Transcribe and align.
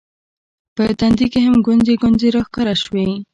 په 0.75 0.83
تندي 0.99 1.25
هم 1.45 1.55
ګونځې 1.65 1.93
ګونځې 2.01 2.27
راښکاره 2.35 2.75
شوې 2.83 3.05